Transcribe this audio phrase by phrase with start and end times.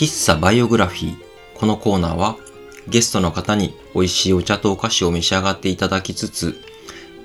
[0.00, 1.16] 喫茶バイオグラフィー。
[1.54, 2.38] このコーナーは
[2.88, 6.58] ゲストの方に美味しいお茶とお菓子を召し上がっていただきつつ、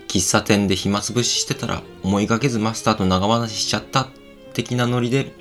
[0.10, 4.10] 喫茶店で暇つぶししてたら思いがけずマスターと長話しちゃった
[4.54, 5.32] 的なノリで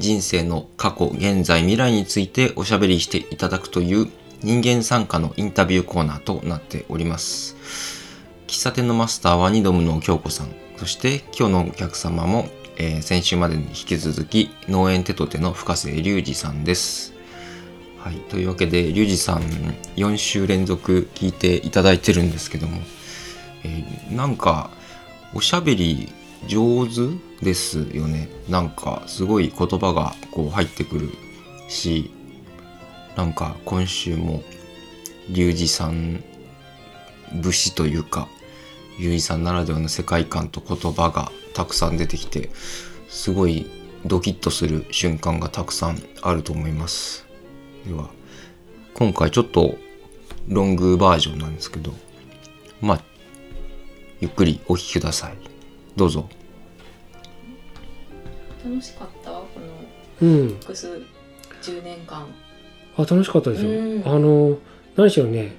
[0.00, 4.10] 人生の過去、現在、未来についておしゃべりしていただくという
[4.42, 7.56] 人間参加のインタビューコーナーとなっております。
[8.46, 17.12] 喫茶店のマスターはニドムの京子さん、そして今日のお客様も、えー先週までに引き続き農園テトテの深瀬隆二さんです。
[17.98, 19.42] はい、というわけで隆二さん
[19.96, 22.80] 4週連続聞いていただいてるんですけども、
[23.64, 24.70] えーなんか
[25.34, 26.12] おしゃべり
[26.46, 26.92] 上手
[27.44, 31.10] ですよねなんかすごい言葉がこう入ってくる
[31.68, 32.10] し
[33.16, 34.42] なんか今週も
[35.28, 36.22] リュウジさん
[37.42, 38.28] 節というか
[38.98, 42.50] リュウジさんならではの世界観と言葉がたくさん出てきて
[43.08, 43.66] すごい
[44.06, 47.26] ドキッとする瞬間がたくさんあると思います。
[47.86, 48.10] では
[48.94, 49.76] 今回ちょっと
[50.48, 51.92] ロングバージョンなんですけど
[52.80, 53.04] まあ
[54.20, 55.34] ゆっくりお聞きください。
[55.96, 56.28] どうぞ。
[58.64, 59.30] 楽しかった？
[59.30, 59.46] こ
[60.22, 60.48] のうん。
[60.60, 61.02] 複数
[61.62, 62.26] 10年間。
[62.96, 63.70] あ、楽しかったですよ。
[63.70, 64.02] うん。
[64.06, 64.58] あの、
[64.96, 65.52] 何しろね、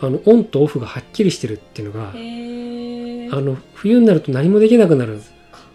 [0.00, 5.20] あの、オンとオフがはっきりしてるっていうのが、あの、冬になると何もできなくなる。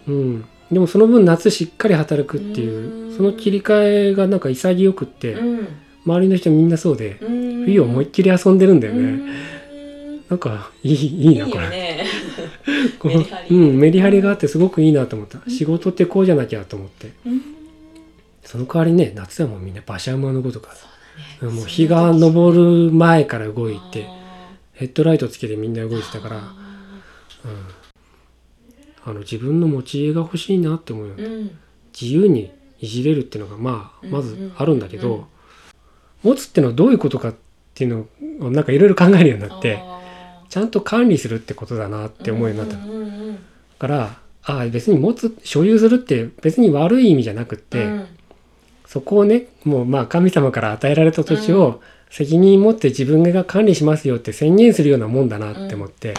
[0.08, 0.44] うん。
[0.70, 5.68] でもその分夏しっかり働くっていうう、んその切り替えがなんか潔くって、うん
[6.06, 9.00] 周りの人みんなそうで、うん冬思いっきり遊んでるんだよね。
[9.00, 9.26] うん
[10.28, 11.68] なんか、いい、いいな、いいよこれ。
[11.70, 12.04] ね
[12.98, 15.38] こうメリハリうん、メリハリがあってすごくいいなと思った。
[15.48, 17.12] 仕事ってこうじゃなきゃと思って。
[17.24, 17.42] うん
[18.44, 20.70] その代わりね、夏はもうみんな馬車馬のことか
[21.42, 24.12] もう日が昇る前から動いて、あ
[24.72, 26.54] ヘッドライトつけてみんな動いーてたから、あ
[29.04, 31.58] あの自分の持ち家が欲しいなって思うよ、ーうん。
[31.98, 35.24] 自由にいじれるっていうのがまあうんまずあるんだけど、うん
[36.22, 37.34] 持つってのはどういうことかっ
[37.74, 38.08] ていう
[38.40, 43.38] のをなんかいろいろ考えるようになってあちゃんと管理するってことだなっーて思うようになった、んうんうん。
[43.78, 48.06] からああ別に持つ所有するって別に悪い意味じゃなくって、うん
[48.86, 51.80] そこをねもうまあ神様から与えられた土地を
[52.10, 56.14] 責任持って自分が管理しますよって宣言するようなもんだなって思って、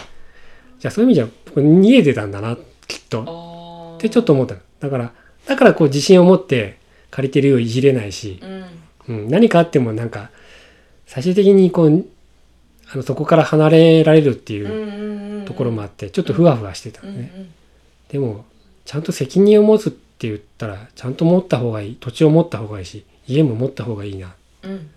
[0.78, 3.96] じゃあそういう意味じゃ僕逃げてたんだなきっと。
[3.96, 4.60] ってちょっと思ったの。
[4.80, 5.12] だから
[5.46, 6.78] だからこう自信を持って
[7.10, 8.64] 借りてるよういじれないし、うん。
[9.08, 10.30] うん、何かあってもなんか
[11.06, 12.06] 最終的にこう
[12.92, 17.48] あのそこから離れられるっていうところもあってちょっとふわふわしてたのね、
[18.10, 18.44] でも
[18.84, 24.34] ちゃんと責任を持つって言ったらちゃんと持った方がいい土地を持った方がいいし家も持った方がいいな。
[24.62, 24.90] うん。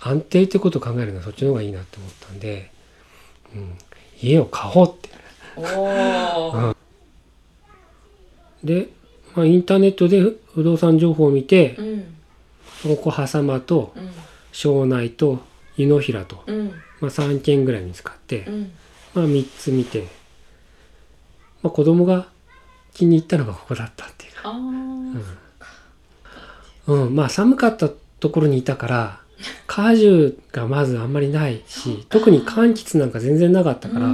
[0.00, 2.70] 安定ってことを考えるのはそっちの方がいいなって思ったんで、
[3.54, 3.78] うん、
[4.20, 5.08] 家を買おうって。
[5.56, 6.76] おー。
[8.62, 8.88] で、
[9.34, 10.22] まあ、インターネットで
[10.54, 12.16] 不動産情報を見てうん。
[12.96, 14.10] ここ狭間とうん。
[14.52, 15.40] 庄内と
[15.76, 16.68] 湯の平と、うん。
[17.00, 18.72] まあ、3軒ぐらい見つかって、うん。
[19.14, 20.06] まあ、3つ見て、
[21.62, 22.28] まあ、子供が
[22.94, 24.32] 気に入ったのがここだったっていう
[26.86, 27.88] うん、まあ寒かった
[28.20, 29.20] ところにいたから
[29.66, 34.08] 果樹がまずあんまりないし特に柑橘なんか全然なかったから、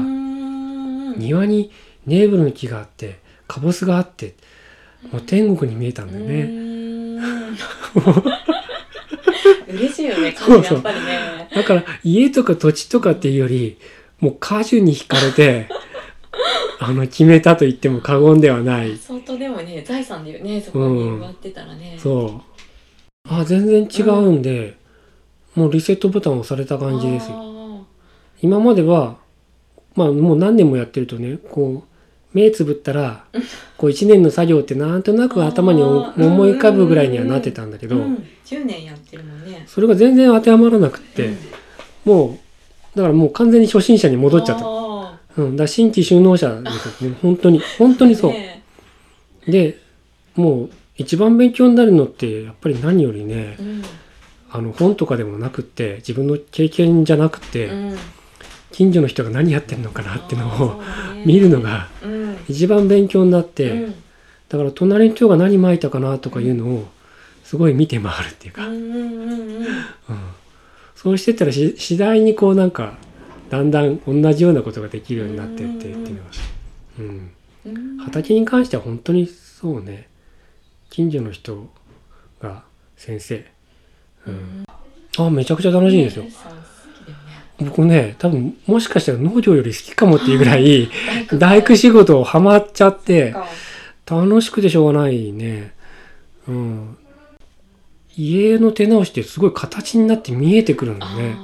[1.17, 1.71] 庭に
[2.07, 4.35] ネーブルの木があってカボスがあって
[5.11, 6.63] もう天国に見えたんだよね。
[9.69, 10.75] 嬉しいよね、そうそう。
[10.75, 11.49] やっぱりね。
[11.55, 13.79] だから家とか土地とかっていうより
[14.21, 15.69] もう果樹に惹かれて
[16.81, 18.97] あの決めたと言っても過言ではない。
[18.97, 21.97] 相当でもね、財産だよね、そこに埋まってたらね。
[21.99, 23.29] そう。
[23.29, 24.77] あ全然違うんで、
[25.55, 27.31] もうリセットボタンを押された感じです。
[28.41, 29.17] 今までは
[29.95, 33.25] まあもう何年もやってるとねこう目つぶったら
[33.77, 39.65] こう1年の作業ってなんとなく頭に思い浮かぶぐらいにはなってたんだけど、うん、10年やってるもんね。
[39.67, 41.37] それが全然当てはまらなくって、うん。
[42.05, 42.39] も
[42.95, 44.65] うだからもう完全に初心者に戻っちゃった。
[45.37, 47.19] あうん、だ新規就農者ですよね。
[47.23, 47.61] 本当に。
[47.79, 48.33] 本当ーにそう。
[48.33, 48.63] ね
[49.47, 49.79] で
[50.35, 53.83] もう一番勉強になるのってやっぱり何よりねうん。
[54.51, 57.99] あの本とかでもなくって自分の経験じゃなくて、うん。
[58.71, 60.83] 近所の人が何やってるのかなっていうのを
[61.27, 62.37] 見るのがうん。
[62.49, 63.95] 一番勉強になって、うん。
[64.49, 66.89] だから隣の人が何巻いたかなとかいうのを
[67.45, 68.63] すごい見て回るっていうか、
[70.95, 72.97] そうしてったらし次第にこうなんか
[73.53, 76.31] だんだん同じようなことができるようになってってっていうのが、
[76.99, 77.33] うん、
[77.67, 80.09] うん畑に関しては本当にそうね。
[80.89, 81.69] 近所の人
[82.41, 82.65] が
[82.97, 83.45] 先生、
[84.27, 84.65] うん。
[85.19, 86.25] あめちゃくちゃ楽しいですよ。
[87.59, 90.91] 僕ね多分もしかしたら農業より好きかもっていうぐらい
[91.35, 93.47] 大工仕事をハマっちゃってか。
[94.07, 95.75] 楽しくてしょうがないね。
[96.49, 96.97] うん。
[98.17, 101.37] 家の手直しってすごい形になって見えてくるんだよね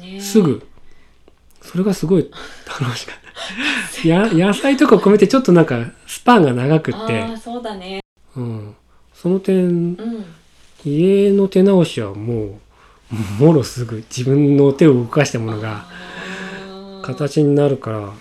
[0.00, 0.20] ね。
[0.20, 0.66] すぐ
[1.64, 2.30] それがすごい
[2.80, 3.18] 楽しかっ
[4.02, 4.08] た。
[4.08, 7.20] や 野菜とか込めてちょっとなんかスパンが長くって。
[7.20, 8.00] ああそうだね。
[8.36, 8.74] うん、
[9.14, 10.24] その点うん。
[10.84, 12.60] 家の手直しはも
[13.40, 15.86] う もろすぐ自分の手を動かしたものが
[17.02, 18.12] 形になるから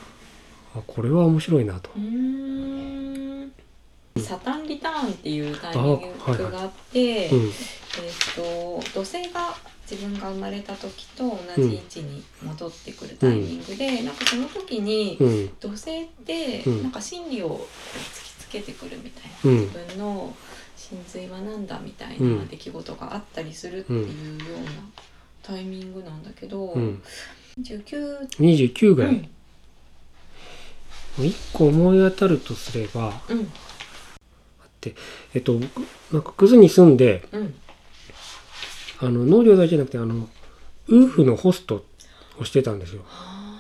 [0.76, 1.90] あこれは面白いなと。
[4.22, 6.00] サタンリターンっていうタイミン
[6.38, 7.52] グがあって、うん
[7.98, 9.56] えっ、と土星が
[9.90, 15.50] 自分が生まれた時と同じ位置に戻ってくるタイミングで、なんかその時にうん。
[15.60, 16.84] 土星ってうん。
[16.84, 17.68] なんか真理を
[18.14, 20.34] 突きつけてくるみたいな、うん自分の
[20.76, 24.72] 真髄はなんだみたいうんな出来事があったりするっていうような
[25.42, 27.02] タイミングなんだけど、うん、
[27.62, 29.30] 19 29ぐらい、
[31.20, 31.26] うん。
[31.26, 33.52] 一個思い当たるとすればうん。
[35.34, 35.82] えっと僕
[36.12, 37.56] なんかクズに住んでうん
[39.04, 40.30] あの農業だけじゃなくてあの
[40.88, 41.86] ウーフのホスト
[42.40, 43.02] をしてたんですよ。
[43.06, 43.60] は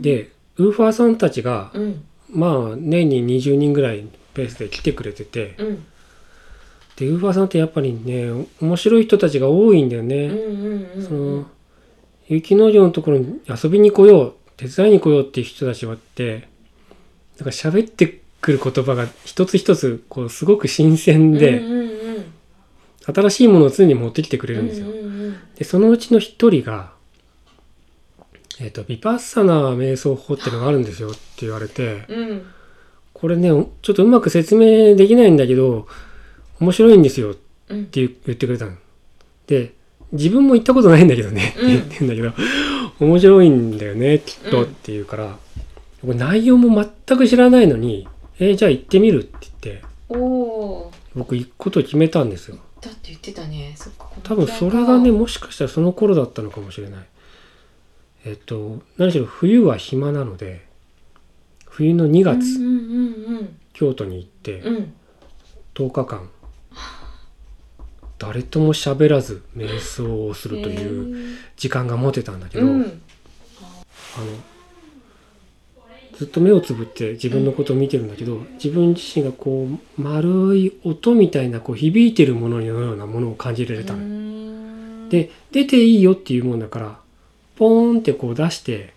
[0.00, 2.04] でウーファーさんたちがーうん。
[2.30, 5.86] まあ年に20人ぐらいペースで来てくれててうん。
[6.96, 10.30] でウーファーさんってやっぱりね面白い人たちが多いんだよね。
[11.06, 11.46] その
[12.28, 16.48] 雪農業のところに遊びに来よう手伝いに来ようっていう人たちはって
[17.38, 21.91] なんか喋ってくる言葉が一つ一つこうすごく新鮮で、うんうんうん
[23.04, 24.86] 新しいものを常に持ってきてくれるんですよ。
[24.88, 25.12] うんうんうん
[25.56, 26.92] でそのうちの一人が
[28.60, 32.42] 「えっとビパッサナー瞑想法っていうのがあるんですよ」って言われてうん
[33.12, 33.48] これね
[33.82, 35.86] ちょっとうまく説明できないんだけど
[36.60, 37.40] 面白いんですよって
[37.70, 38.72] うん言ってくれたの。
[39.46, 39.72] で
[40.12, 42.32] 自分も行ったことないんだけどねってうん言ってんだけど、
[43.00, 45.38] 面白いんだよねきっとうんって言うから、
[46.02, 48.06] これ内容も全く知らないのに
[48.38, 49.82] 「えーじゃあ行ってみる」って言って
[51.14, 52.58] 僕行くことを決めたんですよ。
[52.82, 53.72] だって言ってたね。
[53.76, 57.06] そっか多分それがねもしかしたらその頃だったのかもしれない。
[58.24, 60.66] えっと何しろ冬は暇なので
[61.66, 64.76] 冬の2月、うんうん京都に行ってうん。
[64.76, 64.94] うん
[65.74, 66.28] 10日間
[68.18, 71.36] 誰とも喋らず瞑想をするとへいうー。
[71.56, 72.82] 時間が持てたんだけど、うん。
[72.82, 72.92] あの
[76.22, 84.04] ずっと目をつぶって自分のことを見てるんだけど自分自身がこう丸い音みたいなこう響いてるもののようなものを感じられたうの。
[84.04, 86.98] んで出ていいよっていうもんだから
[87.56, 88.94] ポーンってこう出して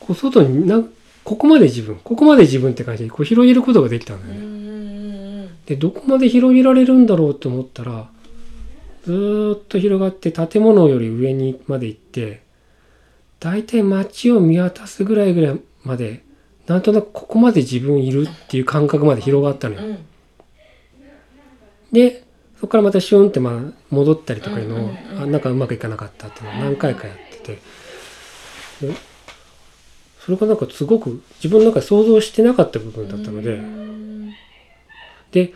[0.00, 0.82] こう外にな
[1.22, 5.48] ここまで自分ここまで自分って感じでこう広げることができたんだよね。
[5.66, 8.08] でどこまで広げられるんだろうと思ったら
[9.04, 12.42] ずーっと広がって建物より上にまで行って
[13.38, 16.24] 大体街を見渡すぐらいぐらいまで
[16.66, 19.86] なんとなくここまで自分いるっていう感覚まで広がったのよ。
[19.86, 19.98] うん。
[21.92, 22.24] で
[22.56, 23.60] そこからまたシュンってまあ
[23.90, 24.90] 戻ったりとかいうのを、
[25.22, 27.58] あなんかうまくいかなかったっていうのを何回かやってて。
[28.80, 28.94] で
[30.24, 34.32] それがなんかすごく自分の中で想像してなかった部分だったので、うん。
[35.32, 35.52] で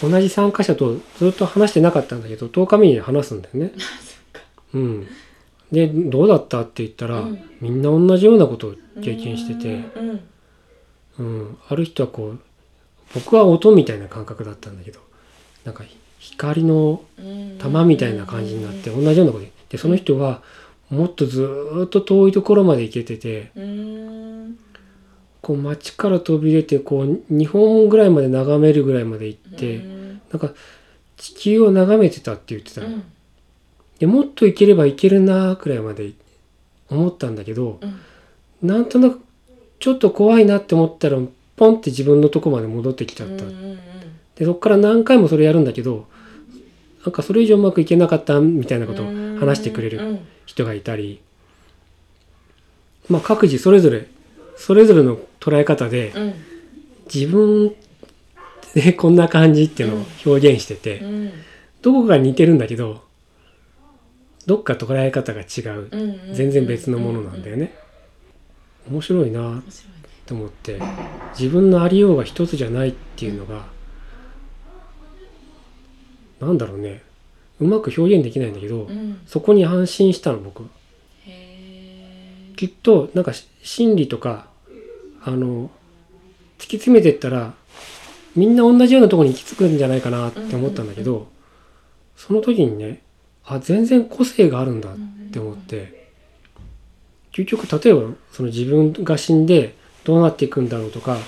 [0.00, 3.72] 同じ参加者とずっと話してなかったんだけど10日目に話すんだよね。
[4.72, 5.06] うん、
[5.74, 7.50] でどうだったって言ったら、うん。
[7.60, 10.20] みんな同じようなことを経験してて、うん
[11.18, 12.40] うん、ある人はこう
[13.14, 15.00] 僕は音みたいな感覚だったんだけど
[15.64, 15.84] なんか
[16.18, 17.58] 光のうん。
[17.58, 20.42] 玉みたいな感じになって同じようなことででその人は
[20.90, 24.58] もっとずーっと遠いところまで行けててうん。
[25.40, 30.20] こう街から飛び出てこう日本ぐらいまで眺めるぐらいまで行って、うん。
[30.30, 30.52] なんか
[31.16, 33.04] 地球を眺めてたって言ってたの、うん
[34.04, 36.12] でもっと行ければ行けるなーくらいまで
[36.90, 38.68] 思ったんだけどうん。
[38.68, 39.20] なんとなく
[39.80, 41.16] ちょっと怖いなって思ったら
[41.56, 43.78] ポンって自分のとこまで戻ってきちゃった、うんうん
[44.34, 46.08] でそっから何回もそれやるんだけど
[47.04, 49.06] なんかそれ以上うまくいけなかったみたいなことを
[49.38, 51.22] 話してくれるうん人がいたり、
[53.08, 54.08] まあ各自それぞれ
[54.56, 56.34] それぞれの捉え方でうん。
[57.06, 57.74] 自分
[58.74, 61.32] でこんな感じっていうのを表現してて、うん。
[61.80, 63.03] どこかが似てるんだけど
[64.46, 65.90] どっか捉え方が違う。
[66.32, 67.74] 全然別のものなんだよね。
[68.90, 69.62] 面白いな。
[70.26, 70.80] と思って。
[71.38, 73.66] 自分のありようが一つじゃないっていうのが
[76.40, 77.02] なんだろうね。
[77.60, 79.20] うまく表現できないんだけどうん。
[79.26, 80.64] そこに安心したの僕。
[82.56, 84.46] きっとなんかし心理とか
[85.24, 85.70] あの
[86.58, 87.54] 突き詰めてったら
[88.36, 91.28] みんな同じようなところに行き着くんじゃないかなって思ったんだけど、
[92.16, 93.02] その時にね
[93.46, 94.96] あ全然個性があるんだっ
[95.30, 96.10] て思って、
[97.32, 99.74] 究極例えばその自分が死んで
[100.04, 101.18] どうなっていくんだろうとか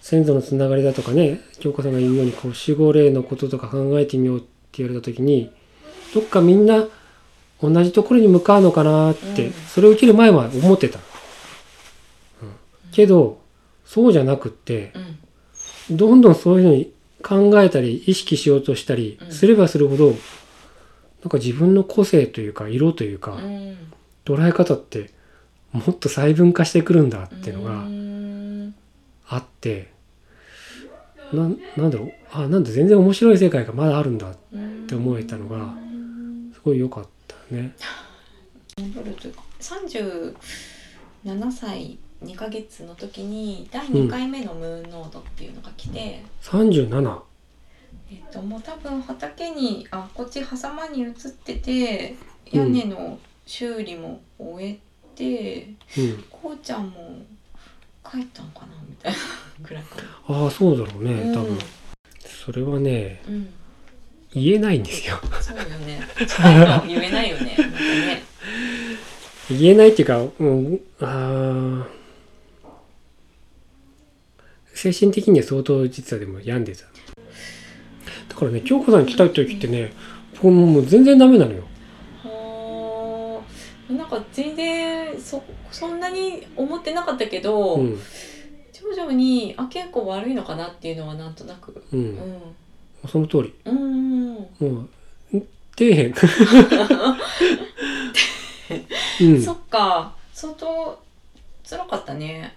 [0.00, 5.52] 先祖のつながりだとかね京子さんが言うようにこう守護霊のこととか考えてみようって言われた時に
[6.14, 6.86] どっかみんな
[7.60, 9.52] 同じところに向かうのかなって、うん。
[9.52, 12.54] それを受ける前は思ってた、うん。
[12.90, 13.40] けど
[13.84, 14.92] そうじゃなくって
[15.88, 15.96] うん。
[15.96, 16.92] どんどんそういうのに
[17.22, 19.32] 考えたり意識しようとしたりうん。
[19.32, 20.14] すればするほど、
[21.22, 23.76] なんか自分の個性というか色というか、うん
[24.24, 25.10] 捉え方って
[25.72, 28.74] もっと細分化してくるんだっていうのうがん
[29.26, 29.90] あって、
[31.32, 34.36] なんなんだろうあなんだ全然面白い世界がまだあるんだっっ
[34.86, 35.74] て思えたのが
[36.54, 37.74] すごい良かったね。
[38.78, 47.20] 戻るというか37歳2ヶ月の時に第2回目のムーンノードっていうのが来て、37
[48.12, 51.14] えっともう多分畑にあこっち狭間に移っ
[51.44, 52.14] てて
[52.50, 54.78] 屋根の修理も終え
[55.14, 57.18] て、うんこうちゃんも
[58.04, 59.18] 帰ったのかなみたいな
[59.62, 61.10] ぐらいかああそうだろうな。
[61.10, 61.58] ね多分、
[62.20, 63.54] それはねうん、うん、
[64.34, 66.00] 言えないんですよそうよね。
[66.88, 67.44] 言えないよね。
[67.44, 68.22] ね。
[69.50, 72.02] 言えないっていうか、うん、あー
[74.74, 76.91] 精神的には相当実はでも病んでただ
[78.42, 79.92] からね京子さんに来た時ってね
[80.34, 81.62] 僕ももう全然ダメなのよ
[83.90, 87.98] なんか全然そそんなに思ってなかったけど、うん
[88.82, 91.84] 徐々にあ結構悪いのかなっていうのはなんとなく。
[91.92, 92.18] ううんん。
[93.08, 94.34] その通りうん。
[94.34, 94.90] もう、ん
[95.78, 96.12] 底辺。
[99.22, 99.42] うん。
[99.42, 100.12] そっか。
[100.32, 101.00] 相当
[101.64, 102.54] 辛かったね。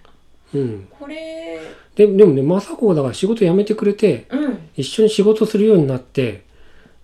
[0.54, 0.88] うん。
[0.90, 1.60] これ、
[1.94, 4.58] ででもね、雅子がだから仕事辞めてくれて、うん。
[4.76, 6.44] 一緒に仕事するようになって、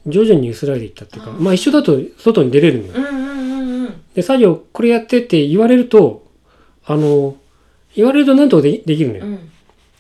[0.07, 2.95] 徐々に薄らいでいったっていうか、まあ一緒だと外に出れるのよ。
[2.97, 3.95] うんうんうんうん。
[4.15, 6.27] で、作業これやってって言われると、
[6.85, 7.37] あの、
[7.95, 9.27] 言われると何とかでできるのよ。
[9.27, 9.49] うん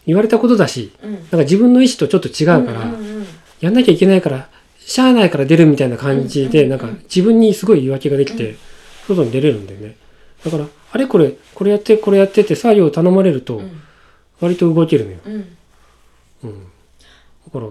[0.04, 1.12] 言われたことだし、うん。
[1.12, 3.26] なんか自分の意思とちょっと違うから、うんうんうん
[3.60, 4.48] やんなきゃいけないから、
[4.80, 8.56] しゃあないから出るみたいな感じで、うんなんか自分にすごい言い訳ができて、
[9.06, 9.94] 外に出れるんだよね。
[10.44, 11.06] だから、あれ？
[11.06, 13.82] これ、これやって、これやってって作業を頼まれるとう、ん
[14.40, 15.18] 割と動けるのよ。
[15.24, 15.56] うん。
[16.44, 16.64] うん。
[17.46, 17.68] だから、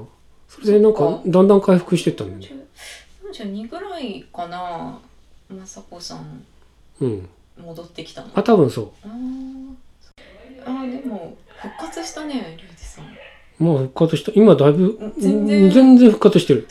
[0.49, 2.65] それでなんかだんだん回復してったんだよね。
[3.33, 4.99] 42ぐらいかな
[5.49, 6.43] 雅子さん
[6.99, 7.29] うん。
[7.63, 8.29] 戻ってきたの？
[8.33, 9.75] あ、多分そあー
[10.65, 13.63] あーでも復活したねリュウジさんう。
[13.63, 14.31] もう復活した。
[14.33, 16.67] 今だいぶ、全然うん全然復活してる。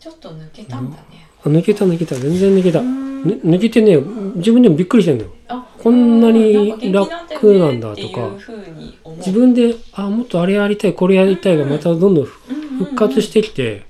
[0.00, 2.14] ちょっと抜けたんだねあ抜けた抜けた。
[2.16, 2.80] 全然抜けた。
[2.80, 3.96] うねん抜けてね、
[4.36, 5.30] 自分でもびっくりしてんだよ。
[5.78, 8.30] あこんなに楽なんだとか
[9.18, 13.84] 自分で、あ、もっとあれやりたい、これやりたいがまたどんどん復活してきて、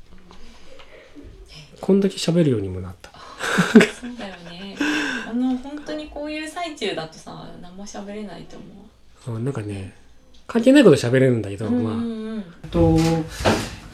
[1.80, 3.10] こんだけ喋るようにもなった。
[3.70, 4.76] そうだよね。
[5.28, 8.56] あの本当にこういう最中だとさ何も喋れないと
[9.26, 9.94] 思あなんかね、
[10.46, 11.92] 関係ないこと喋れるんだけど、ううんまあ。
[11.94, 12.96] うんうんと、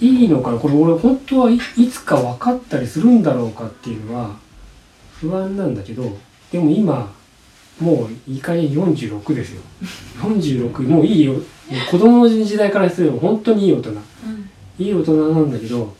[0.00, 0.58] いいのかな？
[0.58, 4.36] これ俺本当はいいつか分かったりするんだろうかっていうのは
[5.20, 6.16] 不安なんだけど、
[6.50, 7.12] でも今、
[7.82, 9.62] もういい加減46ですよ。
[10.20, 11.34] 46、もういいよ。
[11.90, 13.90] 子供の時代からすれば本当にいい大人。
[13.90, 13.98] うん
[14.78, 15.94] いい大人なんだけど、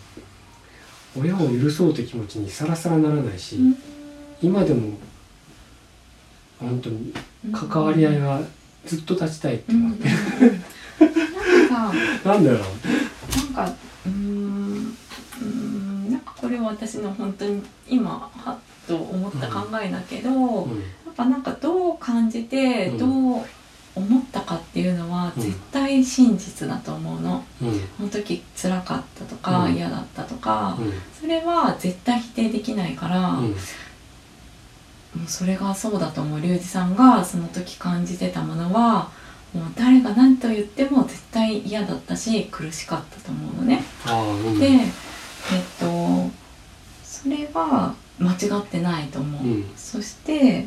[1.16, 3.58] 親を許そうって気持ちにさらさらならないし、
[4.40, 4.96] 今でも
[6.58, 7.12] 本当に
[7.52, 8.40] 関わり合いが
[8.86, 12.60] ずっと立ちたいってうんうん思って、なんかさなんだろう
[13.54, 13.74] なんか
[14.06, 14.96] うーん
[15.42, 18.58] うーんなんかこれは私の本当に今はっ
[18.88, 20.82] と思った考えだけど、うん
[21.14, 22.98] ぱなんかどう感じてうん。
[22.98, 23.46] どう
[23.94, 25.42] 思ったかっていうのはうん。
[25.42, 27.44] 絶対真実だと思うの。
[27.62, 27.80] うん。
[27.98, 29.74] その時辛かったとか、うん。
[29.74, 30.92] 嫌だったとか、うん。
[31.20, 33.54] それは絶対否定できないから、うん。
[35.14, 36.40] もうそれがそうだと思う。
[36.40, 39.10] リュウジさんがその時感じてたものは
[39.54, 43.82] もう誰が何と言っても絶対嫌だったし苦しかったと思うのね。
[44.58, 44.88] でえっ
[45.78, 46.30] と
[47.04, 49.42] それは間違ってないと思う。
[49.42, 49.70] うん。
[49.76, 50.66] そして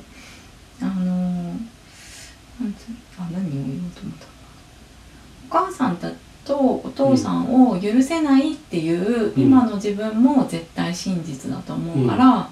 [0.81, 4.25] あのなんつあ何を言おうと思った
[5.49, 6.11] お母さんだ
[6.45, 12.49] とお父さんを許せないっていう、うん今の自分も絶対真実だと思うから、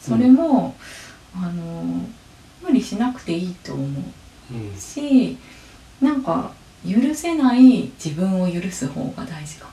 [0.00, 0.74] それも、
[1.34, 2.02] あの
[2.62, 3.86] 無理しなくていいと思う。
[4.52, 4.76] うん。
[4.76, 5.36] し
[6.00, 6.52] なんか
[6.84, 9.72] 許せない自分を許す方が大事かも。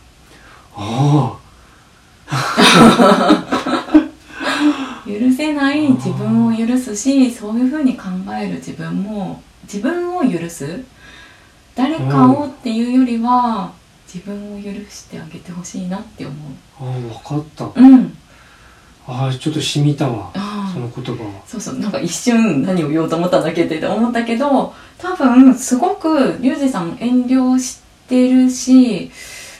[0.75, 1.39] あ
[5.19, 8.05] 許せない自分を許すしそういうふうに考
[8.39, 10.83] える自分も自分を許す。
[11.75, 13.73] 誰かをっていうよりは、
[14.13, 16.35] 自分を許してあげてほしいなって思
[16.79, 17.65] あああ分かった。
[17.65, 18.17] ううん。
[19.07, 20.31] ああちょっと染みたわ。
[20.71, 21.41] その言葉は。
[21.47, 21.79] そうそう。
[21.79, 29.11] なんか一瞬何を言おうと思ったんだっけって思ったけど多分すごくリュウジさん遠慮してるし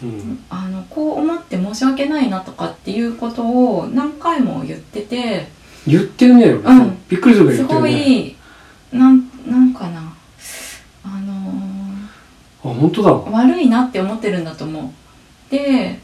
[0.03, 0.43] うん。
[0.49, 5.47] あのこう思って申し訳ないなとかっていうことを何回も言ってて。
[5.85, 8.35] 言ってるね、んびっくりするぐらいすご言ってるねい
[8.93, 10.13] なんなんかな。
[11.03, 11.33] あの
[12.63, 13.11] あ本当だ。
[13.11, 15.51] わ悪いなって思ってるんだと思う。
[15.51, 15.99] で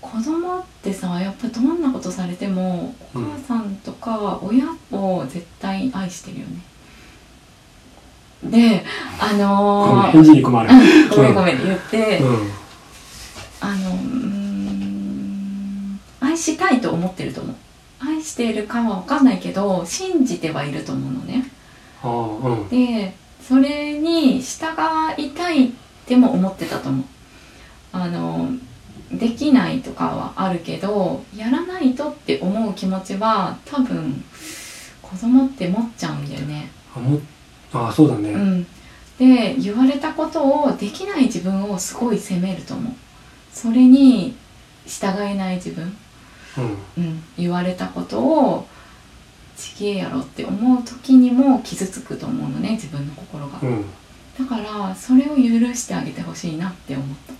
[0.00, 6.62] 子供ってさやっぱどんなことされてもお母さんとか親を絶対愛してるよね。
[8.44, 8.84] で
[9.18, 10.68] あごめんのー返事に困る。
[10.70, 11.08] うん。
[11.08, 12.50] ごめんごめん言って、うん
[16.52, 17.56] したいと思ってると思う。
[18.00, 21.50] 愛しているかは分かんないけど信じてはいると思うのね。
[22.02, 22.68] ああうん。
[22.68, 24.66] でそれに従
[25.16, 25.70] いたいっ
[26.06, 27.04] ても思ってたと思う。
[27.92, 28.48] あの
[29.12, 34.22] できないとかはあるけどやらないとって思う気持ちは多分
[35.02, 36.70] 子供って持っちゃうんだよね。
[36.94, 37.20] あも
[37.72, 38.66] あそうだね、うん、
[39.18, 42.92] で言われたことをできない自分をすごい責めると思う。
[43.52, 44.36] それに
[44.86, 45.96] 従えない自分、
[46.96, 47.04] うん。
[47.04, 48.66] うん、言われたことを
[49.56, 53.84] ちげえやろって思う時にも傷つくと思うのね自分の心が、うん。
[54.38, 57.34] だからそれを許してあげてほしいなって思った。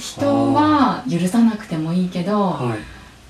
[0.00, 2.78] 人は許さなくてもいいけどはい。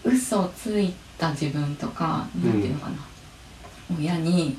[0.08, 2.96] 嘘をついた自分とかなんていうのかな、
[3.96, 4.56] 親に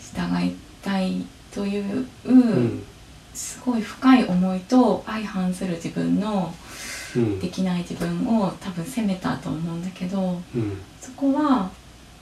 [0.00, 2.82] 従いたいという、うん。
[3.34, 6.69] すごい深い思いと相反する自分のうん
[7.40, 10.78] できない自分を多分責めたと思うんだけどうん。
[11.00, 11.70] そこは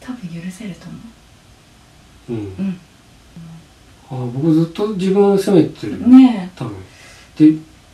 [0.00, 0.98] 多分許せると思
[2.30, 2.32] う。
[2.32, 2.36] ん。
[2.36, 2.40] う。
[2.58, 2.80] うん。
[4.10, 6.74] あ僕ずっと自分を責めてるね多分。
[7.36, 7.52] で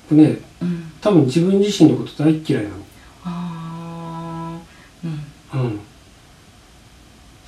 [0.09, 2.77] 僕ねえ、うん、多分自分自身のこと大嫌いなの。
[3.25, 5.07] あー
[5.57, 5.61] うん。
[5.61, 5.81] うん。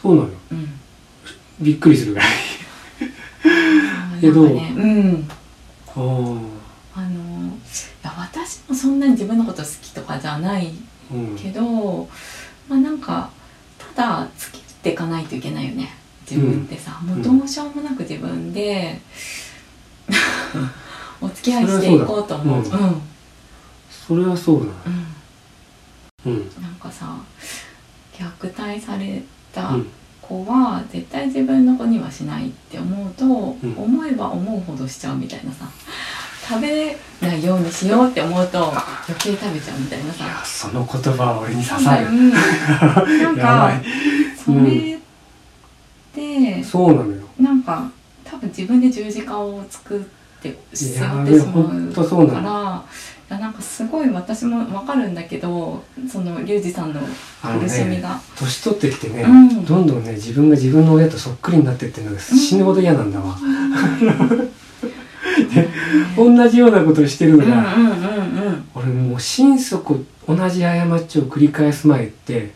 [0.02, 0.34] そうなのよ。
[0.52, 0.68] うん。
[1.60, 2.28] びっくりするぐらい。
[4.20, 4.86] け どねう？
[4.86, 5.28] ん。
[5.88, 6.38] あー。
[6.38, 6.40] あ
[9.06, 10.72] なに自分のこと好きとかじゃない
[11.12, 11.36] うん。
[11.36, 12.08] けど、
[12.68, 13.30] まあなんか
[13.94, 15.90] ただ付き合っていかないといけないよね。
[16.28, 19.00] 自分ってさ、もうどうしようもなく自分で
[21.20, 22.64] お付き合いしていこうと思う。
[22.64, 22.94] それは
[24.06, 24.66] それはそうだ。
[24.66, 24.72] な
[26.26, 26.40] うん、うん。
[26.40, 27.16] うん、なんかさ
[28.12, 29.86] 虐待されたうん。
[30.20, 33.74] 子は絶対自分の子にはしないって思うと、うん。
[33.76, 35.68] 思えば思うほどしちゃうみたいなさ
[36.48, 38.76] 食べないようにしようって思うと余
[39.18, 42.06] 計食べちゃうみたいないさやその言葉は俺に刺さる。
[42.06, 42.30] うん。
[42.30, 43.72] なんか
[44.44, 44.98] それっ
[46.14, 47.22] て、そうなのよ。
[47.40, 47.90] なんか
[48.24, 50.00] 多分自分で十字架を作っ
[50.40, 52.84] て背や負ってしまううから
[53.28, 59.64] いやなんかすごい私もわかるんだけどそのリュウジさんの苦しみねが、年取ってきてね、うん。
[59.64, 63.36] どんどんね自分が自分の親とそっくりになってってるのが死ぬほど嫌なんだわ、
[66.16, 67.76] 同じようなことをしてるのが、
[68.74, 72.52] 俺もう心底同じ過ちを繰り返す前って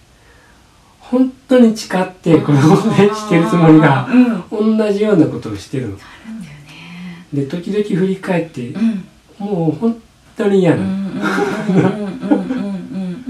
[0.98, 4.08] 本当に誓ってこれをねしてるつもりが
[4.50, 5.94] うん同じようなことをしてるの。
[5.94, 5.98] あ
[6.28, 9.04] るんだよねで時々振り返ってうん。
[9.38, 9.96] もう本
[10.36, 12.06] 当に嫌うんなの、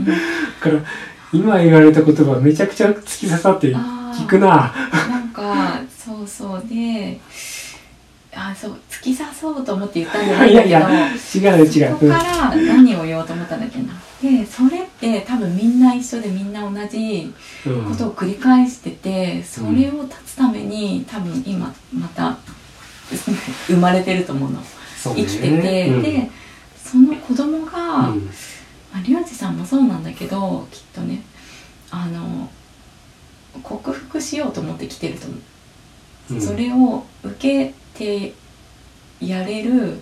[0.04, 0.12] だ
[0.60, 0.80] から
[1.32, 4.74] 今言われた言葉めちゃくちゃ突き刺さって聞くな。
[5.08, 6.64] なんかそうそう。
[6.68, 7.20] で
[8.32, 10.70] あそう突き刺そうと思って言ったんじゃないんだけど。
[10.70, 11.90] いや違う違う。
[11.90, 13.92] そこから何を言おうと思ったんだっけな。
[14.22, 17.32] でそれって多分みんな一緒でみんな同じ
[17.66, 22.36] うんことを繰り返しててそれを断つために多分今また
[23.66, 24.60] 生まれてると思うの。
[24.60, 24.66] ね。
[25.02, 26.02] 生きてて、うん。
[26.02, 26.30] で
[26.76, 28.30] その子供が、うん。
[28.92, 31.22] まあ、リュウジさんもそうなんだけどきっとね
[31.90, 32.48] あの
[33.62, 36.40] 克服しようと思って来てると思う、うん。
[36.40, 38.32] それを受けて
[39.20, 39.98] やれる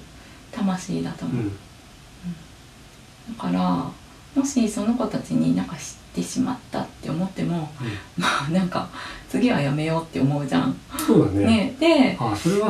[0.53, 1.53] 魂だと思う、うん。
[3.37, 3.91] だから
[4.35, 5.83] もしその子たちになんか知っ
[6.15, 7.69] てしまったって思っても
[8.17, 8.89] まあなんか
[9.29, 10.77] 次はやめようって思うじゃん。
[11.07, 11.47] そうだね。
[11.47, 12.19] ね、で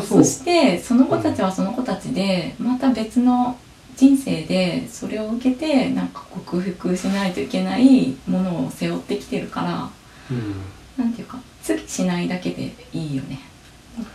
[0.01, 3.57] そしてその子たちはその子たちでまた別の
[3.97, 9.91] 人生でそれを受けてなんか克服しないといけないものを背負ってきてるから
[10.31, 10.55] うん。
[10.97, 13.48] なんていうか次しないだけでいいよね。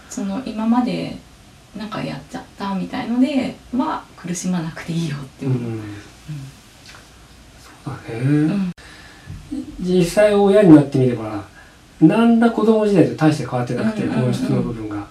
[0.10, 1.18] その今まで
[1.78, 5.58] なんかやっちゃったみたいのでは苦しまなくていいよって思う。
[5.60, 5.82] うん。
[7.60, 8.72] そうだね、うん。
[9.80, 11.44] 実際親になってみれば
[12.02, 15.08] 何ら子供時代と大して変わってなくて、うんうんうん本質の部分が。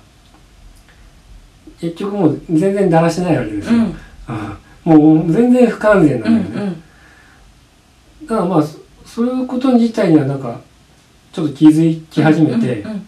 [1.80, 3.84] 結局もう全然だらしないわけですよ、うん。
[4.28, 4.58] ああ。
[4.84, 6.76] もう全然不完全なうんんだよね、
[8.22, 10.60] だからまあそそういうこと自体にはなんか
[11.32, 13.06] ちょっと気づき始めて、うん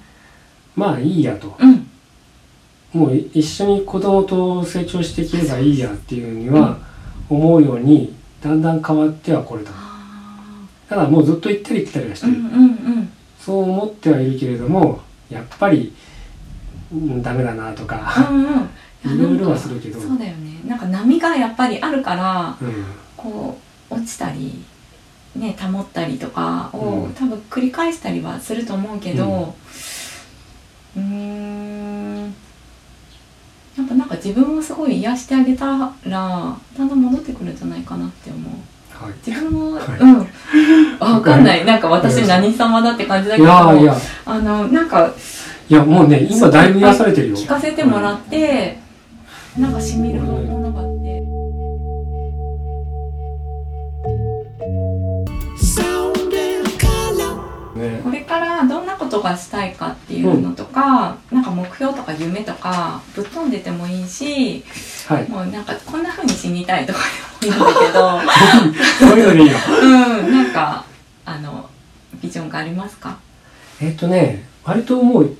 [0.76, 1.56] まあいいやと。
[1.58, 1.88] うん。
[2.92, 6.78] もう一緒に子供と成長していければいいやっていうには
[7.28, 9.70] 思うようにだんだん変わってはこれた。
[9.74, 12.60] あただもうずっと行ったり来たりはしてる、ーうんうんう
[13.00, 13.12] ん。
[13.40, 15.92] そう思ってはいるけれどもやっぱり、
[16.92, 18.70] うん、ダメだなとか、うんうん。
[19.04, 20.00] いろいろはするけど。
[20.00, 20.60] そうだよね。
[20.66, 22.84] なんか波がやっぱりあるからうん。
[23.16, 23.58] こ
[23.90, 24.62] う落ちたり
[25.34, 27.14] ね保ったりとかを、うん。
[27.14, 32.34] 多分繰り返したりはすると思うけどうーん。
[33.76, 38.52] やっぱなんか自分をすごい癒してあげたらだんだん戻ってくるんじゃないかなって思う。
[39.04, 39.14] はい。
[39.26, 39.84] 自分を、はい。
[39.98, 40.28] うん。
[41.00, 41.64] あわかんない。
[41.64, 43.96] なんか私何様だって感じだいけどやいや。
[44.24, 45.12] あのなんか
[45.68, 47.36] いやもうね今だいぶ癒されてるよ。
[47.36, 48.78] 聞かせてもらって、
[49.58, 51.22] なんかしみるものがあって。
[55.58, 57.76] Sound and color.
[57.76, 58.00] ね。
[58.04, 59.53] これからどんなことがしたい？
[59.53, 59.53] か
[60.14, 64.64] っていうのとか、なんか目標とか夢とかぶっ飛んでてもいいし
[65.08, 65.28] はい。
[65.28, 67.00] もうなんかこんな風に死にたいとか
[67.40, 68.22] でもいいんだ
[69.00, 70.84] そういうのでいいよけどうんなんか
[71.24, 71.68] あの
[72.22, 73.18] ビジョンがありますか？
[73.80, 75.36] えっとね割ともう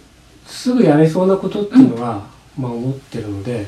[0.47, 2.23] すぐやれそうなことっていうのは、
[2.59, 3.67] まあ思ってるので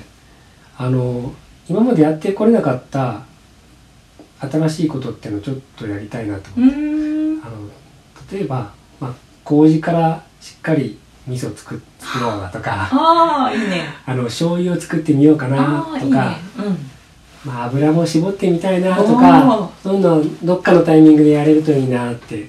[0.76, 1.32] あの
[1.68, 3.22] 今までやってこれなかった
[4.38, 6.76] 新しいことっていうのをちょっとやりたいなとう思って、
[7.46, 9.14] あの例えば、まあ、
[9.44, 13.88] 麹からしっかり味噌作作ろうなとかああいいね。
[14.06, 16.78] あの醤油を作ってみようかなとかうん。
[17.44, 22.48] まあ、油も絞ってみたいなとかそういうのどっかのタイミングでやれるといいなって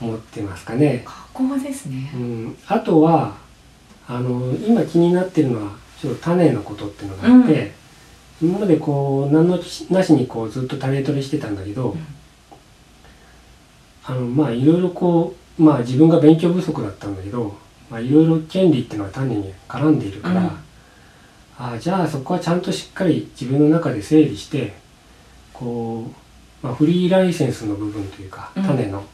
[0.00, 1.04] 思ってますかね。
[1.06, 2.10] 加工ですね。
[2.14, 3.36] うん、あとは
[4.08, 7.72] あの今気になってるのはちょっと種のことっていうのがあって、
[8.42, 11.98] 今までこう何の気なしにこうずっと種取りしてたんだけど、ん。
[14.04, 17.56] あのまあいろいろこうまあ自分が勉強不足だったんだけど、
[17.90, 20.46] まあ、いろいろ権利っていうのは種に絡んでいるから、うん。
[20.46, 24.74] ああじゃあそこはちゃんとしっかり自分の中で整理して
[25.52, 26.06] こ
[26.62, 28.62] う、まあ、フリーライセンスの部分というかうん。
[28.62, 29.04] 種の、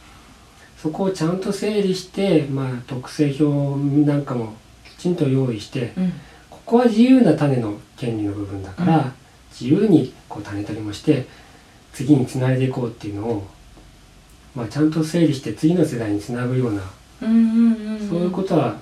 [0.76, 4.54] そこをちゃんと整理して、まあ、特性表なんかも
[4.98, 6.12] きちんと用意してうん。
[6.50, 9.12] ここは自由な種の権利の部分だから、うん。
[9.50, 11.26] 自由にこう種取りもして
[11.92, 13.46] 次につないでいこうっていうのを、
[14.54, 16.82] まあ、ちゃんと整理して次の世代につなぐような、
[17.22, 18.76] うんうんうんそういうことは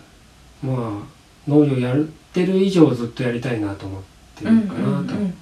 [0.63, 1.99] まあ農業やっ
[2.33, 4.03] てる以上ずっとやりたいなと思っ
[4.37, 4.81] てるかなと。
[4.81, 5.35] うんうんうん。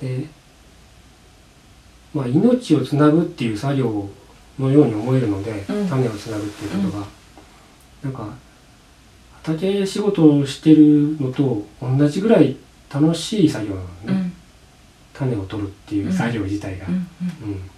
[0.00, 0.26] で
[2.14, 4.08] まあ命をつなぐっていう作業
[4.58, 5.88] のように思えるので、うん。
[5.88, 7.06] 種をつなぐっていうことが、
[8.02, 8.28] なんか
[9.42, 12.56] 畑仕事をしてるのと同じぐらい
[12.92, 14.32] 楽しい作業なのね、うん。
[15.12, 17.00] 種を取るっていう作業自体が、うんうん。
[17.00, 17.70] うん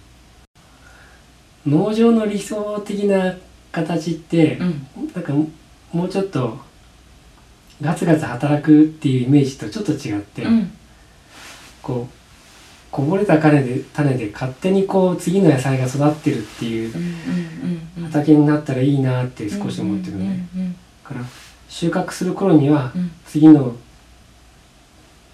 [1.69, 3.35] 農場の理想的な
[3.71, 4.87] 形って、うん。
[5.13, 5.33] なんか
[5.91, 6.57] もうちょっと
[7.81, 10.71] ガツガツ働くっていうイメージとちょっと違って、うん。
[11.81, 12.13] こう
[12.91, 16.93] こぼれた種で種で勝手にこう次の野菜が育ってるっていう
[18.03, 21.25] 畑になったらいいなって少し思ってるので、うんうんだから
[21.67, 23.11] 収穫する頃にはうん。
[23.25, 23.75] 次の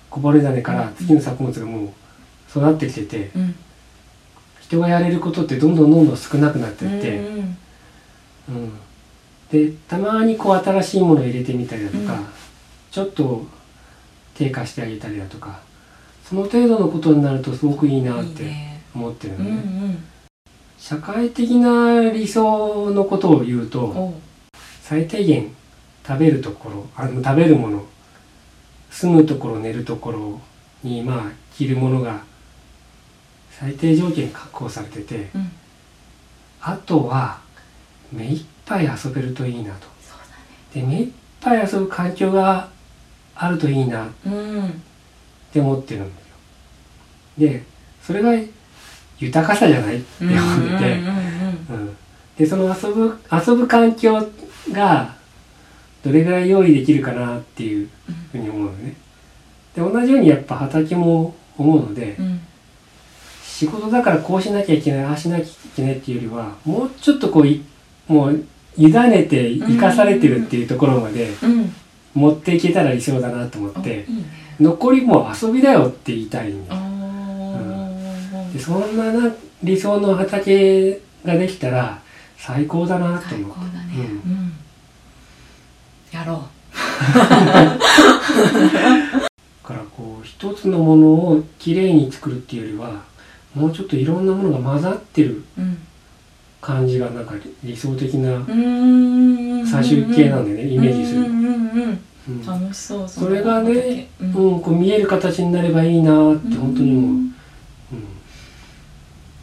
[0.09, 1.89] こぼれ種から次の作物がもう
[2.49, 3.55] 育ってきててうんうん
[4.67, 7.57] 人がやれることってどんどんどんどん少なくなっていって、うん
[8.49, 8.79] うん
[9.51, 12.25] でたまにこう新しいものを入れてみたりだとか、うん。
[12.89, 13.45] ちょっと
[14.33, 15.59] 低下してあげたりだとか
[16.23, 18.81] その程度のことになるとすごくいいなってね。
[18.95, 19.61] 思ってるうんうのね。
[19.61, 20.03] ん。
[20.79, 24.15] 社会的な理想のことを言うと
[24.81, 25.55] 最低限
[26.05, 27.85] 食べるところあの食べるもの
[28.89, 30.41] 住むところ寝るところ
[30.83, 32.23] にまあ着るものが
[33.59, 35.51] 最低条件確保されててうん
[36.61, 37.39] あとは
[38.11, 39.85] 目いっぱい遊べるといいなと。
[39.85, 39.91] ね
[40.73, 42.69] で目いっぱい遊ぶ環境が
[43.35, 44.81] あるといいなっうん
[45.53, 47.51] て思ってるんだよ。
[47.51, 47.63] で
[48.01, 48.31] それが
[49.19, 50.99] 豊かさじゃないって思ってて。
[52.37, 54.27] でその遊ぶ遊ぶ環境
[54.71, 55.13] が
[56.03, 57.89] どれぐらい用意できるかなっていう
[58.31, 58.95] ふうに思うのね。
[59.75, 62.41] で同じようにやっぱ畑も思うので、うん
[63.55, 67.63] 仕事だからこうしなきゃいけないああしなきゃいけないっていうよりはもうちょっとこうい
[68.05, 71.73] もう委ねて生かされてるっていうところまでうん。
[72.13, 74.05] 持っていけたら理想だなと思っおて
[74.59, 82.01] 残りもう遊びだよって言いたいんだおよーでそんなな理想の畑ができたら
[82.37, 83.63] 最高だなと最思って。
[83.63, 83.71] ね。
[83.95, 84.31] うん。
[84.31, 84.53] うん。
[86.11, 86.43] やろ
[86.75, 87.77] だ
[89.63, 93.01] からこう一つのものをきれいに作るっていうよりは
[93.55, 95.43] もうちょっといろんなものが混ざってる
[96.61, 99.65] 感じがなんか理想的なうん。
[99.65, 101.25] 最終形なんでねイメージする
[102.45, 104.27] 楽しそうそれがね、うん。
[104.27, 107.35] うん、こう見える形になればいいなって本当に思う、うん。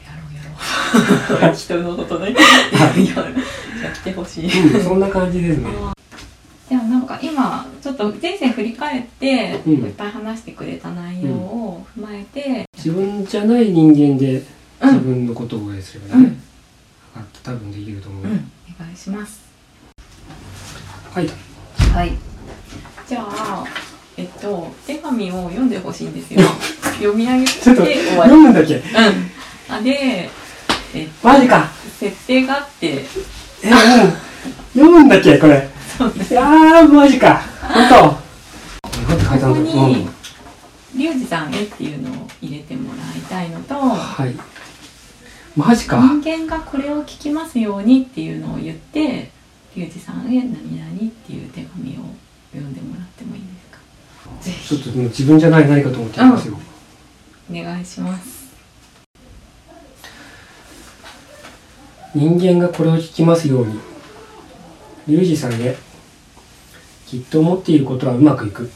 [0.05, 1.55] やろうやろう。
[1.57, 2.33] 人のことね。
[2.33, 2.35] や
[3.83, 4.75] やってほしい。
[4.75, 5.71] うん、そんな感じですね
[6.73, 9.73] でもなんか今ちょっと人生振り返って、うん。
[9.75, 14.43] いっぱい話してくれた内容を踏まえて、自分じゃない人間で
[14.81, 14.95] うん。
[14.95, 16.43] 自分のことを応援すればね、うん。
[17.43, 19.43] 多分できると思う、うん、お願いします。
[21.15, 21.29] 書い。
[21.29, 21.35] た
[21.99, 22.13] はい。
[23.07, 23.65] じゃあ
[24.17, 26.41] えっと手紙を読んでほしいんですよ。
[26.97, 27.77] 読み上げて終
[28.17, 28.77] わ読りむんだっけ？
[28.77, 28.83] うん。
[29.77, 30.31] あで
[30.95, 31.69] えっとマジか。
[32.01, 33.05] 設定があって。
[33.63, 33.75] えうん。
[34.73, 35.69] 読むんだっけこれ
[36.31, 37.43] いやーマジか。
[37.61, 37.95] 本当。
[39.09, 40.09] なんて書いたここんだに
[40.97, 44.35] 「リュウジさんへ」っていうのを入れてもらいたいのとうん、はい。
[45.57, 46.01] マジか。
[46.01, 49.31] 人間がこれを聞きますようにっていうのを言って
[49.77, 50.51] 「リュウジさんへ何々」
[50.97, 52.03] っていう手紙を
[52.53, 53.79] 読んでもらってもいいですか？
[54.41, 56.59] ぜちょっと自分じゃない何かと思っていますよ、
[57.53, 58.43] ひお願いします。
[62.15, 63.79] 人間がこれを聞きますように
[65.09, 65.75] リュウジさんへ。
[67.07, 68.71] きっと思っていることはうまくいく。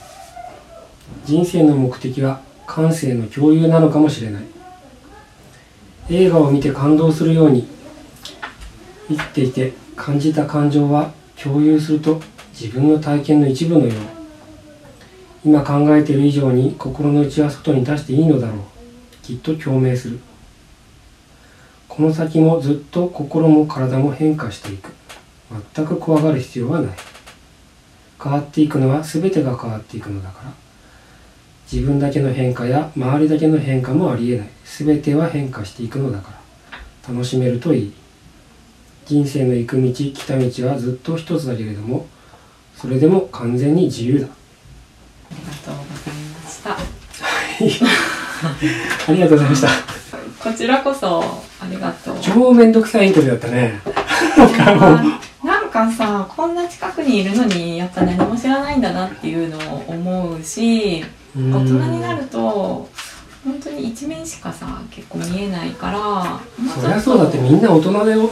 [1.25, 4.43] 人生の目的は感性の共有なのかもしれない。
[6.11, 7.69] 映画を見て感動するように
[9.09, 12.21] 生きていて感じた感情は共有すると
[12.61, 13.95] 自分の体験の一部のよう。
[15.45, 18.59] 今考えている以上に心の内は外に出していいのだろう。
[19.23, 20.19] きっと共鳴する。
[21.87, 24.96] この先もずっと心も体も変化していく。
[25.75, 26.97] 全く怖がる必要はない。
[28.23, 30.53] 変わっていくのは全てが変わっていくのだから。
[31.71, 34.49] 自分だけの変化や周りだけの変化もありえない。
[34.65, 37.13] 全ては変化していくのだから。
[37.13, 37.93] 楽しめるといい。
[39.07, 42.09] 人生の行く道来た道はずっと一つだけれども
[42.75, 44.27] それでも完全に自由だ。
[44.27, 44.33] あ
[45.33, 46.77] りがとうございました。
[49.09, 49.69] ありがとうございました。
[50.43, 51.23] こちらこそ
[51.61, 52.17] ありがとう。
[52.21, 53.81] 超めんどくさいインタビューだったね。
[54.37, 55.21] なんか
[55.93, 62.89] さこんな近くにいるのにやっぱ何も知らないんだなっていうのを思うし大人になると
[63.45, 66.41] 本当に一面しかさ結構見えないから
[66.81, 68.31] そりゃそうだってみんな大人だよ。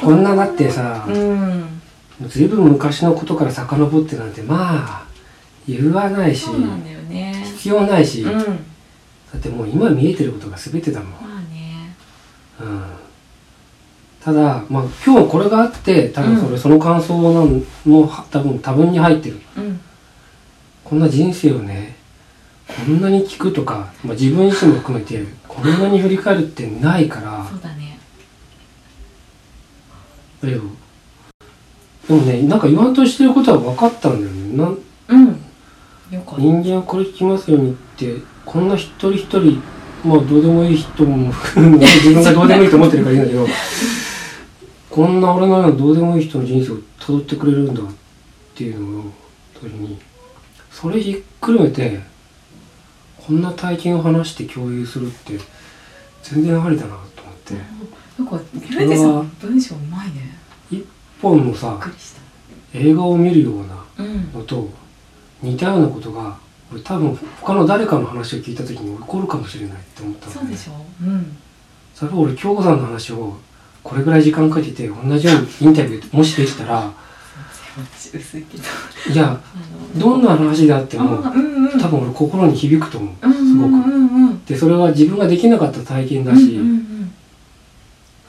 [0.00, 1.80] こんなだってさ、うん。
[2.28, 5.06] ずいぶん昔のことから遡ってなんてまあ
[5.66, 7.42] 言わないしそうなんだよね。
[7.44, 8.38] 必要ないし、だうん。
[8.38, 8.44] ま
[9.38, 11.94] ってもう今見えてることが全てだもん、あね。
[12.60, 12.82] うん、
[14.28, 19.40] ただまあ今日これがあって多分それ、その感想なんもは多分多分に入ってる。
[19.56, 19.80] うん。
[20.84, 21.96] こんな人生をね
[22.66, 27.46] こんなに聞くとか、まあ、自分自身も含めてこんなに振り返るってないから。
[27.50, 27.98] そうだね。
[30.42, 30.60] だよ
[32.06, 34.58] でもねなんか言わんとしてることは分かったんだよね。
[34.58, 35.40] なんうん。
[36.10, 39.62] 人間はこれ聞きますようにってこんな一人一人
[40.04, 43.46] まあどうでもいい人も 自分がどうでもいいと思ってるからいいんだけど
[44.98, 47.86] こんな俺のようなどうでもいい人の人生を辿ってくれるんだっ
[48.56, 49.04] ていうのを
[49.54, 49.96] 時に
[50.72, 52.00] それひっくるめて
[53.16, 55.38] こんな体験を話して共有するって
[56.24, 57.54] 全然ありだなと思って。
[58.18, 60.36] なんかリュウジさん文章うまいね
[60.68, 60.84] 一
[61.22, 61.78] 本のさ
[62.74, 64.32] 映画を見るようなうん。
[64.32, 64.68] のと
[65.40, 66.36] 似たようなことが
[66.72, 71.36] 俺多分他の誰かの話を聞いた時に起こるかもしれないって思ったのそうでしょうん。
[71.94, 73.36] それを俺京子さんの話を
[73.82, 76.92] これぐらい時間かけて同じようにインタビューもしできたら
[77.94, 78.44] 薄い
[79.14, 79.40] や
[79.96, 81.22] どんな話であっても
[81.80, 83.72] 多分俺心に響くと思ううんすごく。
[84.46, 86.58] でそれは自分ができなかった体験だし、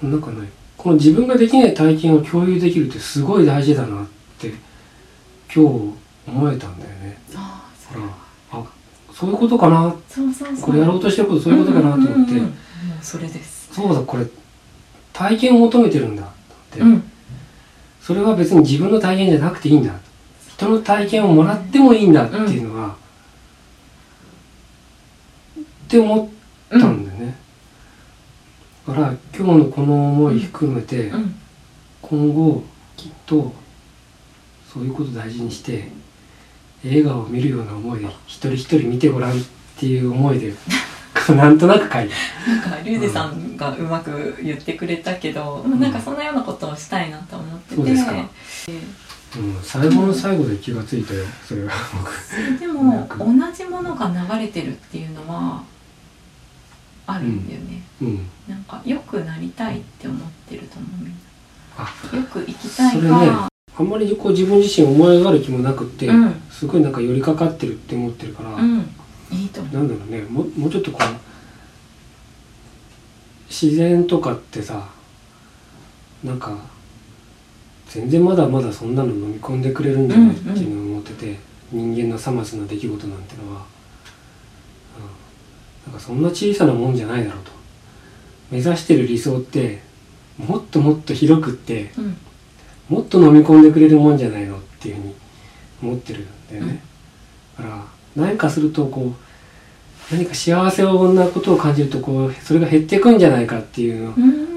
[0.03, 4.07] なんかねこの自分ができない体験を共有できるってすごい大事だなっ
[4.37, 4.53] て
[5.53, 5.93] 今日
[6.27, 7.17] 思えたんだよね。
[7.35, 8.13] ああそほら
[8.51, 8.65] あ
[9.13, 9.95] そういうことかな。
[10.61, 12.33] これやろうとしてることそういうことかなと思って、
[13.01, 13.73] それです。
[13.73, 14.25] そうだこれ
[15.13, 16.23] 体験を求めてるんだ。
[16.23, 16.25] っ
[16.71, 17.03] て、うん。
[18.01, 19.93] それは別に自分の体験じゃなくていいんだ。
[20.55, 22.93] 人の体験をもらってもいいんだっていうのが、っ
[25.87, 26.29] て思っ
[26.69, 27.35] たんだよね、
[28.87, 31.35] だから今日のこの思い含めて、うん。
[32.01, 32.63] 今後
[32.97, 33.53] きっと
[34.71, 35.91] そういうこと大事にして
[36.83, 39.35] 映画を見るような思いで一人一人見てごらんっ
[39.77, 40.53] ていう思いで
[41.35, 47.75] なんとなく書いたなんかリュウジさんがうまく言ってくれたけど、でもなんかそんなようなことをしたいなと思ってて。
[47.75, 48.13] そうですか。
[49.37, 52.59] うん、最後の最後で気がついたよそれは僕。
[52.59, 55.61] でも同じものが流れてるっていうのは
[57.05, 58.27] あるんだよね、うん。
[58.47, 61.17] なんか良くなりたいって思ってると思うみん
[61.77, 61.93] あ。
[62.11, 66.41] なよく生きたいそれねか、あんまりこう自分自身思い上がる気もなくって、うん。
[66.49, 68.95] すごいなんか寄りかかってるって思ってるから、うん
[69.31, 69.73] いいと思う。
[69.73, 70.21] なんだろうね。
[70.23, 71.03] もうもうちょっとこう
[73.47, 74.87] 自然とかってさ
[76.23, 76.57] なんか
[77.87, 80.35] 全然まだまだそんなの飲み込んでくれるんじゃない？
[80.35, 81.39] っていうのを思ってて、
[81.71, 83.65] 人間のさまつな出来事なんてのは、
[85.85, 87.51] うん、なんかそんな小さなもんじゃないだろうと。
[88.51, 89.81] 目指してる理想って
[90.37, 92.17] もっともっと広くってうん。
[92.89, 94.57] もっと飲み込んでくれるもんじゃないの？
[94.57, 95.15] っていうふうに
[95.83, 96.81] 思ってるんだよね、
[97.57, 97.85] だから
[98.19, 99.29] 何かするとこう
[100.11, 104.11] 何か幸せなことを感じるとこうそれが減っていくんじゃないかっていう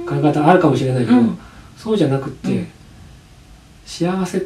[0.06, 1.38] 考え方あるかもしれないけど、うん。
[1.76, 2.68] そうじゃなくって、うん。
[3.84, 4.40] 幸せっ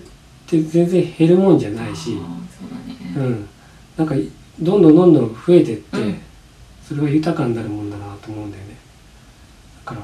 [0.47, 3.27] て全然減るもんじゃないし、うだね。
[3.29, 3.49] うん、
[3.97, 4.15] なんか
[4.61, 6.21] どんどんどんどん増えてって、うん。
[6.87, 8.77] それが豊かになるもんだなと思うんだよね。
[9.85, 10.01] だから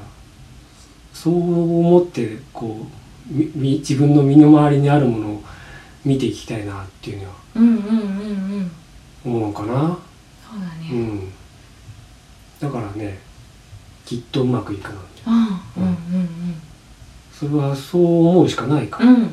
[1.12, 2.87] そう思ってこ
[3.31, 5.42] う自分の身の回りにあるものを
[6.05, 7.35] 見ていきたいなっていうのは。
[7.57, 7.81] うんうんうんう
[8.61, 8.70] ん
[9.24, 9.66] 思うかな？
[9.66, 11.32] そうだうねん。
[12.61, 13.18] だからね
[14.04, 15.98] きっとうまくいくなんてあーうんうん。
[17.32, 19.02] それはそう思うしかないか。
[19.02, 19.16] ら、うん。
[19.16, 19.28] うん。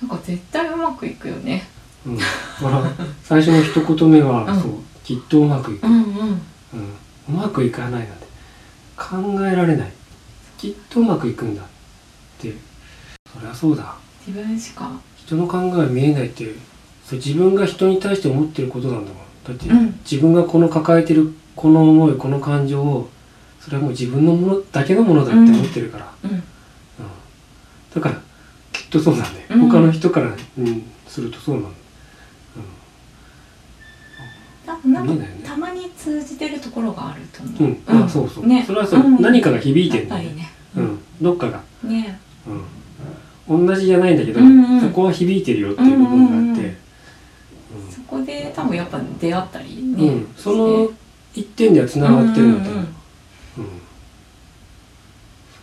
[0.00, 1.66] なんか絶対うまくいくよね。
[2.04, 2.24] うん、だ
[2.60, 2.90] から
[3.22, 4.60] 最初の一言目は、うん。
[4.60, 4.72] そう
[5.04, 6.02] きっとうまくいく、うんうん。
[6.02, 6.38] うん。
[7.28, 8.26] うまくいかないなんて。
[8.96, 9.92] 考えられない。
[10.58, 11.64] きっとうまくいくんだっ
[12.38, 12.52] て。
[13.32, 13.94] そりゃそうだ。
[14.26, 14.90] 自分しか。
[15.16, 16.44] 人の考えは見えないって
[17.12, 19.18] それ自分が人に対して思ってることなんだもん。
[19.46, 20.00] だって、うん。
[20.10, 23.10] 自分がこの抱えてるこの思いこの感情を
[23.60, 26.30] それはもう自分のものだけのものだって思ってるから、うん。
[26.30, 26.42] うん。
[27.94, 28.14] だから
[28.72, 29.58] きっとそうなんだよ、うん。
[29.68, 31.70] 他の人から、うん、するとそうなんだ、
[34.86, 37.64] なんかたまに通じてるところがあると思う。
[37.64, 37.98] うん。
[37.98, 38.04] うん。
[38.04, 38.64] あそうそう、ね。
[38.66, 39.20] それはそう、ん。
[39.20, 40.50] 何かが響いてるんだよね。
[40.76, 42.18] うん、どっかが、ね。
[43.48, 44.80] うん、同じじゃないんだけど、うんうん。
[44.80, 46.81] そこは響いてるよっていう部分があって、
[47.90, 49.96] そこで多分やっぱ出会ったりうん。
[49.96, 50.24] ね。
[50.36, 50.90] その
[51.34, 52.94] 一点ではつながってるんだと思う、うん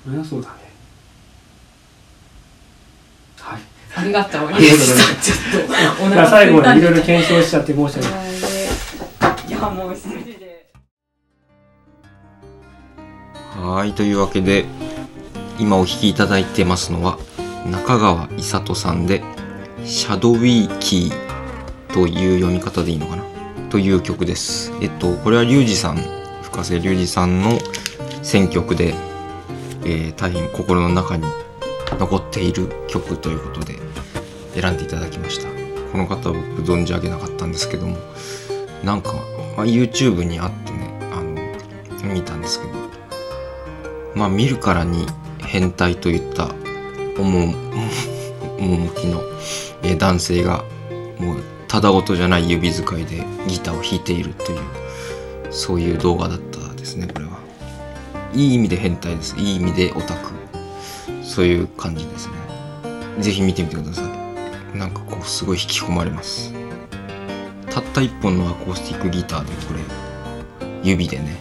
[0.05, 0.55] それはそうだね。
[3.37, 3.59] はい。
[3.95, 4.41] ありがとう。
[4.41, 4.73] ございまちょ
[5.65, 8.29] っとおじゃあ最後までいろいろ検証しちゃって申し訳ない。
[9.47, 10.23] いやもう失礼。
[10.23, 10.71] で
[13.55, 14.65] はい、というわけで、
[15.59, 17.19] 今お聴きいただいてますのは、
[17.69, 19.21] 中川伊里さんで、
[19.83, 21.28] シャドウィーキー
[21.93, 23.23] という読み方でいいのかな？
[23.69, 24.71] という曲です。
[24.81, 25.97] えっと、これはリュウジさん、
[26.41, 27.59] 深瀬リュウジさんの
[28.23, 28.93] 選曲で、
[29.83, 31.23] えー大変心の中に
[31.97, 33.79] 残っている曲ということで
[34.53, 35.47] 選んでいただきました。
[35.91, 37.97] この方は僕存じ上げなかったんですけども、
[38.83, 39.13] なんか、
[39.57, 42.73] まあ、YouTube にあってね、あの、見たんですけど、
[44.15, 45.05] まあ見るからに
[45.41, 46.49] 変態といった
[47.17, 47.55] 趣
[48.59, 49.21] 趣の
[49.83, 50.63] えー男性が
[51.19, 51.37] もう
[51.69, 54.59] ただごとじゃない指使いでギターを弾いているという
[55.51, 57.39] そういう動画だったですねこれは。
[58.33, 59.37] いい意味で変態です。
[59.37, 60.31] いい意味でオタク。
[61.23, 62.33] そういう感じですね。
[63.19, 64.01] ぜひ見てみてくださ
[64.73, 64.77] い。
[64.77, 66.53] なんかこうすごい引き込まれます。
[67.69, 69.79] たった一本のアコースティックギターでこれ
[70.83, 71.37] 指でね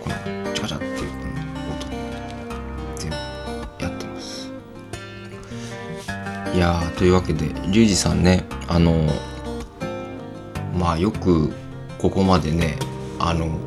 [0.00, 0.16] この
[0.52, 1.04] チャカチャっていうこ
[1.64, 1.86] の音
[2.96, 3.16] 全部
[3.84, 4.52] やってます。
[6.54, 9.04] いやーというわけでリュウジさんねあの
[10.78, 11.52] まあよく
[11.98, 12.78] ここまでね
[13.18, 13.58] あの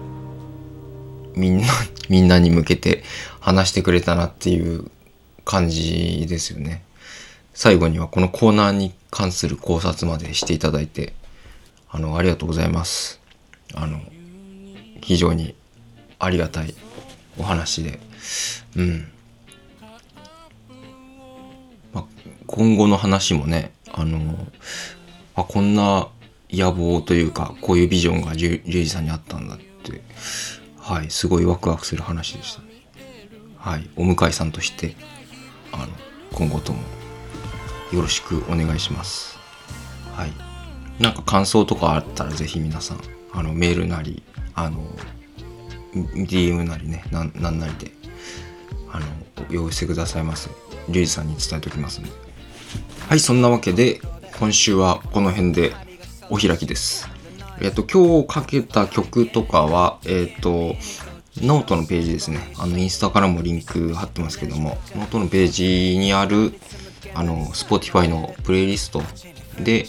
[1.35, 1.67] みんな
[2.07, 3.03] みんなに向けて
[3.41, 4.89] 話してくれたなっていう
[5.43, 6.83] 感じですよね。
[7.53, 11.13] 最後にはこのコーナーに関する考察までしていただいて
[11.89, 13.19] あのありがとうございます。
[13.73, 13.99] あの
[15.01, 15.53] 非常に
[16.17, 16.73] ありがたい
[17.37, 17.99] お話で、
[18.77, 19.11] うん。
[21.91, 22.05] ま、
[22.47, 24.47] 今後の話もね、あの、
[25.35, 26.07] あ、こんな
[26.51, 30.01] 野望というか、こういうビジョンがリュウジさんにあったんだって、
[30.77, 32.61] はい、すごいワクワクする話でした。
[33.57, 34.95] はい、お向かいさんとして、
[35.71, 35.87] あの、
[36.33, 36.79] 今後とも
[37.91, 39.39] よろしくお願いします。
[40.13, 40.31] はい。
[40.99, 43.01] なんか感想とかあったらぜひ皆さん、
[43.31, 44.21] あの、メールなり、
[44.53, 44.83] あの、
[45.93, 47.91] DM なりね、なんなんなりで、
[48.91, 49.05] あの、
[49.49, 50.49] お寄せくださいませ。
[50.89, 52.13] リュウジさんに伝えておきますので。
[53.07, 54.01] はい、そんなわけで、
[54.39, 55.73] 今週はこの辺で
[56.29, 57.09] お開きです。
[57.61, 60.75] えっ、と、今日かけた曲とかは、えっ、と、
[61.37, 62.53] ノートのページですね。
[62.57, 66.53] あの、インスタからもリンク貼ってますけども、ノートのページにある、
[67.13, 69.01] あの、Spotify のプレイリスト
[69.59, 69.85] で、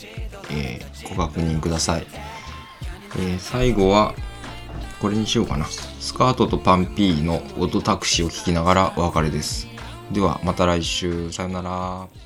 [0.50, 2.06] えーご確認ください。
[3.18, 4.14] え最後は、
[5.00, 5.66] これにしようかな。
[5.66, 9.68] スカートと PUNPEE の ODDTAXI を聞きながらお別れです。
[10.12, 12.23] ではまた来週さよなら。